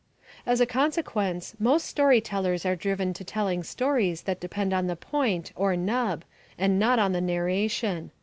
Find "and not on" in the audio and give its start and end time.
6.57-7.11